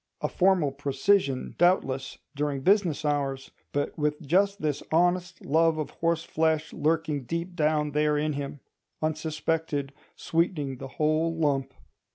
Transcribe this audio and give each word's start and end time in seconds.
A 0.19 0.27
formal 0.27 0.71
precisian, 0.71 1.53
doubtless, 1.59 2.17
during 2.35 2.61
business 2.61 3.05
hours; 3.05 3.51
but 3.71 3.95
with 3.99 4.19
just 4.25 4.59
this 4.59 4.81
honest 4.91 5.45
love 5.45 5.77
of 5.77 5.91
horseflesh 5.91 6.73
lurking 6.73 7.25
deep 7.25 7.55
down 7.55 7.91
there 7.91 8.17
in 8.17 8.33
him—unsuspected, 8.33 9.93
sweetening 10.15 10.77
the 10.79 10.87
whole 10.97 11.35
lump. 11.35 11.75